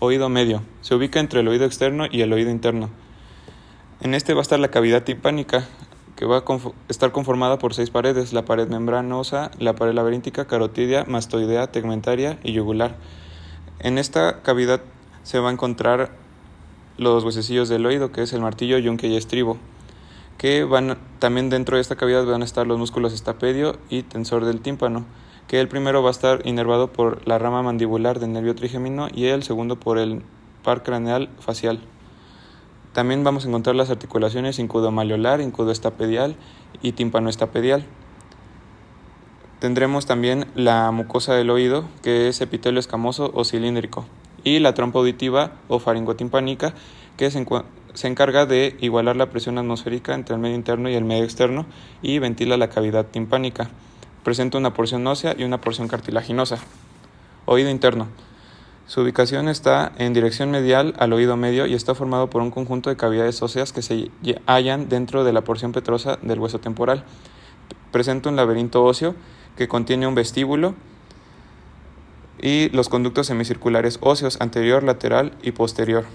Oído 0.00 0.28
medio. 0.28 0.62
Se 0.80 0.94
ubica 0.94 1.20
entre 1.20 1.40
el 1.40 1.48
oído 1.48 1.64
externo 1.64 2.06
y 2.10 2.22
el 2.22 2.32
oído 2.32 2.50
interno. 2.50 2.90
En 4.00 4.12
este 4.14 4.34
va 4.34 4.40
a 4.40 4.42
estar 4.42 4.58
la 4.58 4.68
cavidad 4.68 5.04
timpánica, 5.04 5.66
que 6.16 6.26
va 6.26 6.38
a 6.38 6.44
estar 6.88 7.12
conformada 7.12 7.58
por 7.58 7.74
seis 7.74 7.90
paredes, 7.90 8.32
la 8.32 8.44
pared 8.44 8.68
membranosa, 8.68 9.52
la 9.58 9.74
pared 9.74 9.94
laberíntica, 9.94 10.46
carotidia, 10.46 11.04
mastoidea, 11.06 11.68
tegmentaria 11.68 12.38
y 12.42 12.52
yugular. 12.52 12.96
En 13.78 13.98
esta 13.98 14.42
cavidad 14.42 14.80
se 15.22 15.38
va 15.38 15.50
a 15.50 15.52
encontrar 15.52 16.10
los 16.98 17.24
huesecillos 17.24 17.68
del 17.68 17.86
oído, 17.86 18.10
que 18.10 18.22
es 18.22 18.32
el 18.32 18.40
martillo, 18.40 18.78
yunque 18.78 19.06
y 19.06 19.16
estribo, 19.16 19.58
que 20.38 20.64
van 20.64 20.98
también 21.20 21.50
dentro 21.50 21.76
de 21.76 21.82
esta 21.82 21.96
cavidad 21.96 22.24
van 22.26 22.42
a 22.42 22.44
estar 22.44 22.66
los 22.66 22.78
músculos 22.78 23.12
estapedio 23.12 23.76
y 23.90 24.02
tensor 24.02 24.44
del 24.44 24.60
tímpano, 24.60 25.04
que 25.48 25.60
el 25.60 25.68
primero 25.68 26.02
va 26.02 26.08
a 26.08 26.12
estar 26.12 26.46
inervado 26.46 26.92
por 26.92 27.26
la 27.26 27.38
rama 27.38 27.62
mandibular 27.62 28.18
del 28.18 28.32
nervio 28.32 28.54
trigemino 28.54 29.08
y 29.12 29.26
el 29.26 29.42
segundo 29.42 29.76
por 29.76 29.98
el 29.98 30.22
par 30.62 30.82
craneal 30.82 31.28
facial. 31.40 31.80
También 32.92 33.24
vamos 33.24 33.44
a 33.44 33.48
encontrar 33.48 33.74
las 33.74 33.90
articulaciones 33.90 34.58
incudo-malleolar, 34.58 35.40
incudo-estapedial 35.40 36.36
y 36.80 36.92
tímpano-estapedial. 36.92 37.84
Tendremos 39.58 40.06
también 40.06 40.46
la 40.54 40.90
mucosa 40.92 41.34
del 41.34 41.50
oído, 41.50 41.84
que 42.02 42.28
es 42.28 42.40
epitelio 42.40 42.78
escamoso 42.78 43.32
o 43.34 43.44
cilíndrico, 43.44 44.04
y 44.44 44.58
la 44.60 44.74
trompa 44.74 45.00
auditiva 45.00 45.52
o 45.68 45.78
faringotimpánica, 45.78 46.74
que 47.16 47.30
se, 47.30 47.44
se 47.94 48.08
encarga 48.08 48.46
de 48.46 48.76
igualar 48.80 49.16
la 49.16 49.30
presión 49.30 49.58
atmosférica 49.58 50.14
entre 50.14 50.34
el 50.36 50.40
medio 50.40 50.54
interno 50.54 50.88
y 50.88 50.94
el 50.94 51.04
medio 51.04 51.24
externo 51.24 51.66
y 52.02 52.18
ventila 52.18 52.56
la 52.56 52.68
cavidad 52.68 53.06
timpánica. 53.06 53.70
Presenta 54.24 54.56
una 54.56 54.72
porción 54.72 55.06
ósea 55.06 55.34
y 55.36 55.44
una 55.44 55.60
porción 55.60 55.86
cartilaginosa. 55.86 56.56
Oído 57.44 57.68
interno. 57.68 58.08
Su 58.86 59.02
ubicación 59.02 59.48
está 59.48 59.92
en 59.98 60.14
dirección 60.14 60.50
medial 60.50 60.94
al 60.98 61.12
oído 61.12 61.36
medio 61.36 61.66
y 61.66 61.74
está 61.74 61.94
formado 61.94 62.30
por 62.30 62.40
un 62.40 62.50
conjunto 62.50 62.88
de 62.88 62.96
cavidades 62.96 63.42
óseas 63.42 63.74
que 63.74 63.82
se 63.82 64.10
hallan 64.46 64.88
dentro 64.88 65.24
de 65.24 65.34
la 65.34 65.42
porción 65.42 65.72
petrosa 65.72 66.18
del 66.22 66.38
hueso 66.38 66.58
temporal. 66.58 67.04
Presenta 67.92 68.30
un 68.30 68.36
laberinto 68.36 68.82
óseo 68.82 69.14
que 69.56 69.68
contiene 69.68 70.06
un 70.06 70.14
vestíbulo 70.14 70.74
y 72.40 72.70
los 72.70 72.88
conductos 72.88 73.26
semicirculares 73.26 73.98
óseos 74.00 74.40
anterior, 74.40 74.84
lateral 74.84 75.32
y 75.42 75.52
posterior. 75.52 76.06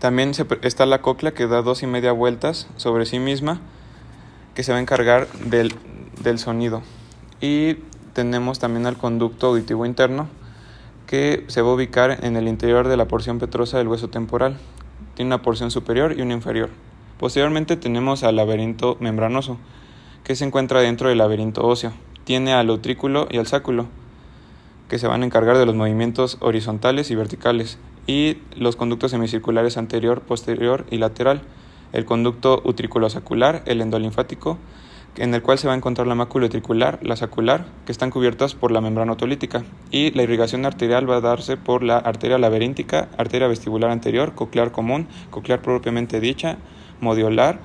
También 0.00 0.32
está 0.60 0.84
la 0.84 1.00
cóclea 1.00 1.32
que 1.32 1.46
da 1.46 1.62
dos 1.62 1.82
y 1.82 1.86
media 1.86 2.12
vueltas 2.12 2.68
sobre 2.76 3.06
sí 3.06 3.18
misma 3.18 3.60
que 4.54 4.62
se 4.62 4.72
va 4.72 4.78
a 4.78 4.80
encargar 4.80 5.28
del, 5.32 5.74
del 6.22 6.38
sonido. 6.38 6.82
Y 7.40 7.74
tenemos 8.12 8.58
también 8.58 8.86
el 8.86 8.96
conducto 8.96 9.48
auditivo 9.48 9.86
interno 9.86 10.28
que 11.06 11.44
se 11.48 11.62
va 11.62 11.70
a 11.70 11.74
ubicar 11.74 12.24
en 12.24 12.36
el 12.36 12.48
interior 12.48 12.88
de 12.88 12.96
la 12.96 13.06
porción 13.06 13.38
petrosa 13.38 13.78
del 13.78 13.88
hueso 13.88 14.08
temporal. 14.08 14.58
Tiene 15.14 15.28
una 15.28 15.42
porción 15.42 15.70
superior 15.70 16.18
y 16.18 16.22
una 16.22 16.34
inferior. 16.34 16.70
Posteriormente 17.18 17.76
tenemos 17.76 18.24
al 18.24 18.36
laberinto 18.36 18.96
membranoso, 19.00 19.58
que 20.24 20.34
se 20.34 20.44
encuentra 20.44 20.80
dentro 20.80 21.08
del 21.08 21.18
laberinto 21.18 21.66
óseo. 21.66 21.92
Tiene 22.24 22.52
al 22.52 22.70
utrículo 22.70 23.28
y 23.30 23.38
al 23.38 23.46
sáculo, 23.46 23.86
que 24.88 24.98
se 24.98 25.06
van 25.06 25.22
a 25.22 25.26
encargar 25.26 25.56
de 25.58 25.66
los 25.66 25.74
movimientos 25.74 26.38
horizontales 26.40 27.10
y 27.10 27.14
verticales, 27.14 27.78
y 28.06 28.38
los 28.56 28.76
conductos 28.76 29.12
semicirculares 29.12 29.76
anterior, 29.76 30.20
posterior 30.20 30.84
y 30.90 30.98
lateral, 30.98 31.42
el 31.92 32.04
conducto 32.04 32.60
utriculosacular, 32.64 33.62
el 33.66 33.80
endolinfático, 33.80 34.58
en 35.18 35.34
el 35.34 35.42
cual 35.42 35.58
se 35.58 35.66
va 35.66 35.74
a 35.74 35.76
encontrar 35.76 36.06
la 36.06 36.14
mácula 36.14 36.46
utricular, 36.46 36.98
la 37.02 37.16
sacular, 37.16 37.66
que 37.84 37.92
están 37.92 38.10
cubiertas 38.10 38.54
por 38.54 38.70
la 38.70 38.80
membrana 38.80 39.12
otolítica, 39.12 39.64
y 39.90 40.10
la 40.12 40.22
irrigación 40.22 40.66
arterial 40.66 41.08
va 41.08 41.16
a 41.16 41.20
darse 41.20 41.56
por 41.56 41.82
la 41.82 41.98
arteria 41.98 42.38
laberíntica, 42.38 43.08
arteria 43.18 43.48
vestibular 43.48 43.90
anterior, 43.90 44.34
coclear 44.34 44.72
común, 44.72 45.08
coclear 45.30 45.62
propiamente 45.62 46.20
dicha, 46.20 46.58
modiolar, 47.00 47.58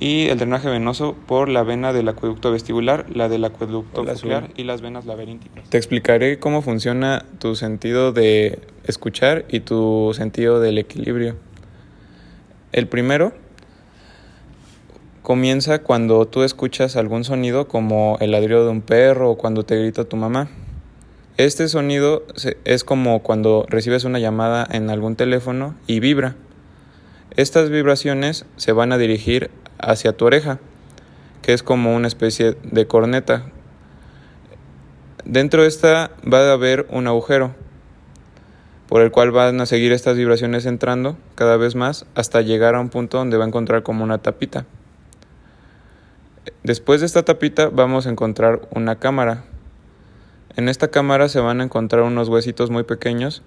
y 0.00 0.26
el 0.26 0.38
drenaje 0.38 0.68
venoso 0.68 1.14
por 1.26 1.48
la 1.48 1.62
vena 1.62 1.92
del 1.92 2.08
acueducto 2.08 2.50
vestibular, 2.50 3.06
la 3.14 3.28
del 3.28 3.44
acueducto 3.44 4.04
coclear 4.04 4.50
y 4.56 4.64
las 4.64 4.80
venas 4.80 5.06
laberínticas. 5.06 5.70
Te 5.70 5.76
explicaré 5.76 6.40
cómo 6.40 6.60
funciona 6.60 7.24
tu 7.38 7.54
sentido 7.54 8.12
de 8.12 8.58
escuchar 8.84 9.44
y 9.48 9.60
tu 9.60 10.10
sentido 10.14 10.58
del 10.58 10.78
equilibrio. 10.78 11.36
El 12.72 12.88
primero 12.88 13.32
comienza 15.22 15.78
cuando 15.78 16.26
tú 16.26 16.42
escuchas 16.42 16.96
algún 16.96 17.22
sonido 17.24 17.68
como 17.68 18.18
el 18.20 18.32
ladrido 18.32 18.64
de 18.64 18.70
un 18.70 18.82
perro 18.82 19.30
o 19.30 19.38
cuando 19.38 19.64
te 19.64 19.78
grita 19.78 20.04
tu 20.04 20.16
mamá. 20.16 20.48
Este 21.36 21.68
sonido 21.68 22.24
es 22.64 22.84
como 22.84 23.22
cuando 23.22 23.64
recibes 23.68 24.04
una 24.04 24.18
llamada 24.18 24.66
en 24.70 24.90
algún 24.90 25.16
teléfono 25.16 25.76
y 25.86 26.00
vibra. 26.00 26.34
Estas 27.36 27.70
vibraciones 27.70 28.44
se 28.56 28.72
van 28.72 28.92
a 28.92 28.98
dirigir 28.98 29.50
hacia 29.78 30.12
tu 30.12 30.26
oreja, 30.26 30.58
que 31.40 31.52
es 31.52 31.62
como 31.62 31.94
una 31.94 32.08
especie 32.08 32.56
de 32.64 32.86
corneta. 32.86 33.44
Dentro 35.24 35.62
de 35.62 35.68
esta 35.68 36.10
va 36.30 36.50
a 36.50 36.52
haber 36.52 36.86
un 36.90 37.06
agujero 37.06 37.54
por 38.88 39.00
el 39.00 39.12
cual 39.12 39.30
van 39.30 39.60
a 39.60 39.66
seguir 39.66 39.92
estas 39.92 40.16
vibraciones 40.16 40.66
entrando 40.66 41.16
cada 41.36 41.56
vez 41.56 41.76
más 41.76 42.04
hasta 42.14 42.42
llegar 42.42 42.74
a 42.74 42.80
un 42.80 42.90
punto 42.90 43.18
donde 43.18 43.38
va 43.38 43.44
a 43.44 43.48
encontrar 43.48 43.82
como 43.84 44.04
una 44.04 44.18
tapita. 44.18 44.66
Después 46.64 47.00
de 47.00 47.06
esta 47.06 47.24
tapita 47.24 47.68
vamos 47.68 48.06
a 48.06 48.10
encontrar 48.10 48.62
una 48.74 48.98
cámara. 48.98 49.44
En 50.56 50.68
esta 50.68 50.88
cámara 50.88 51.28
se 51.28 51.38
van 51.38 51.60
a 51.60 51.64
encontrar 51.64 52.02
unos 52.02 52.28
huesitos 52.28 52.68
muy 52.68 52.82
pequeños 52.82 53.42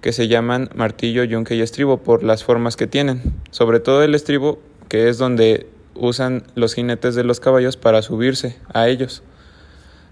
que 0.00 0.12
se 0.12 0.26
llaman 0.26 0.70
martillo, 0.74 1.24
yunque 1.24 1.54
y 1.54 1.60
estribo 1.60 1.98
por 1.98 2.22
las 2.22 2.42
formas 2.42 2.76
que 2.76 2.86
tienen. 2.86 3.34
Sobre 3.50 3.80
todo 3.80 4.02
el 4.02 4.14
estribo, 4.14 4.58
que 4.88 5.08
es 5.08 5.18
donde 5.18 5.66
usan 5.94 6.44
los 6.54 6.74
jinetes 6.74 7.14
de 7.14 7.24
los 7.24 7.40
caballos 7.40 7.76
para 7.76 8.00
subirse 8.00 8.56
a 8.72 8.88
ellos. 8.88 9.22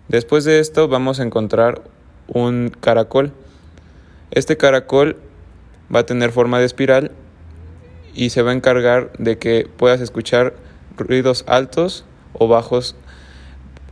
Después 0.09 0.45
de 0.45 0.59
esto 0.59 0.87
vamos 0.87 1.21
a 1.21 1.23
encontrar 1.23 1.83
un 2.27 2.71
caracol. 2.81 3.33
Este 4.31 4.59
caracol 4.59 5.17
va 5.95 6.01
a 6.01 6.07
tener 6.07 6.31
forma 6.33 6.59
de 6.59 6.67
espiral 6.67 7.13
y 8.15 8.31
se 8.31 8.43
va 8.43 8.51
a 8.51 8.55
encargar 8.55 9.13
de 9.19 9.39
que 9.39 9.67
puedas 9.77 10.03
escuchar 10.03 10.55
ruidos 10.99 11.45
altos 11.47 12.05
o 12.39 12.49
bajos 12.49 12.97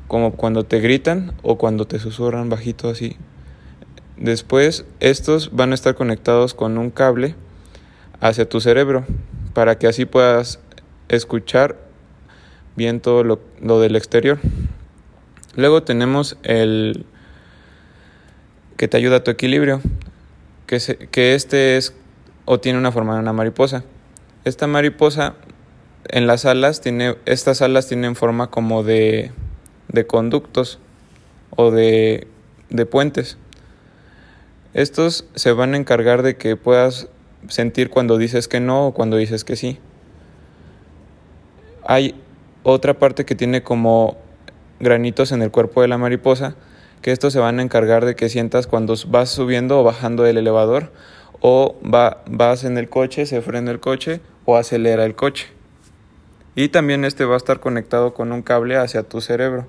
como 0.08 0.32
cuando 0.32 0.64
te 0.64 0.80
gritan 0.80 1.32
o 1.42 1.58
cuando 1.58 1.86
te 1.86 1.98
susurran 1.98 2.48
bajito 2.48 2.88
así. 2.88 3.16
Después 4.16 4.86
estos 5.00 5.54
van 5.54 5.72
a 5.72 5.74
estar 5.74 5.94
conectados 5.94 6.54
con 6.54 6.78
un 6.78 6.90
cable 6.90 7.34
hacia 8.20 8.48
tu 8.48 8.60
cerebro 8.60 9.04
para 9.52 9.78
que 9.78 9.86
así 9.86 10.04
puedas 10.06 10.60
escuchar 11.08 11.76
bien 12.76 13.00
todo 13.00 13.24
lo, 13.24 13.80
del 13.80 13.96
exterior. 13.96 14.38
Luego 15.54 15.82
tenemos 15.82 16.36
el 16.42 17.04
que 18.76 18.88
te 18.88 18.96
ayuda 18.96 19.16
a 19.16 19.24
tu 19.24 19.30
equilibrio, 19.30 19.80
que, 20.66 20.78
que 21.10 21.34
este 21.34 21.76
es 21.76 21.94
o 22.44 22.60
tiene 22.60 22.78
una 22.78 22.92
forma 22.92 23.14
de 23.14 23.20
una 23.20 23.32
mariposa. 23.32 23.84
Esta 24.44 24.66
mariposa 24.66 25.34
en 26.10 26.26
las 26.26 26.44
alas 26.44 26.80
tiene, 26.80 27.16
estas 27.26 27.62
alas 27.62 27.88
tienen 27.88 28.16
forma 28.16 28.50
como 28.50 28.82
de, 28.82 29.32
de 29.88 30.06
conductos 30.06 30.78
o 31.50 31.70
de, 31.70 32.26
de 32.70 32.86
puentes. 32.86 33.38
Estos 34.74 35.26
se 35.34 35.52
van 35.52 35.74
a 35.74 35.76
encargar 35.76 36.22
de 36.22 36.36
que 36.36 36.56
puedas 36.56 37.08
sentir 37.48 37.90
cuando 37.90 38.18
dices 38.18 38.48
que 38.48 38.60
no 38.60 38.88
o 38.88 38.94
cuando 38.94 39.16
dices 39.16 39.44
que 39.44 39.56
sí. 39.56 39.78
Hay 41.86 42.20
otra 42.62 42.98
parte 42.98 43.24
que 43.24 43.34
tiene 43.34 43.62
como 43.62 44.16
granitos 44.80 45.32
en 45.32 45.40
el 45.42 45.50
cuerpo 45.50 45.82
de 45.82 45.88
la 45.88 45.98
mariposa, 45.98 46.56
que 47.00 47.12
estos 47.12 47.32
se 47.32 47.38
van 47.38 47.58
a 47.58 47.62
encargar 47.62 48.04
de 48.04 48.16
que 48.16 48.28
sientas 48.28 48.66
cuando 48.66 48.94
vas 49.08 49.30
subiendo 49.30 49.80
o 49.80 49.84
bajando 49.84 50.24
del 50.24 50.38
elevador 50.38 50.92
o 51.40 51.76
va, 51.82 52.24
vas 52.28 52.64
en 52.64 52.76
el 52.76 52.88
coche, 52.88 53.26
se 53.26 53.40
frena 53.40 53.70
el 53.70 53.80
coche 53.80 54.20
o 54.44 54.56
acelera 54.56 55.04
el 55.04 55.14
coche 55.14 55.55
y 56.56 56.70
también 56.70 57.04
este 57.04 57.26
va 57.26 57.34
a 57.34 57.36
estar 57.36 57.60
conectado 57.60 58.14
con 58.14 58.32
un 58.32 58.42
cable 58.42 58.76
hacia 58.76 59.04
tu 59.04 59.20
cerebro. 59.20 59.68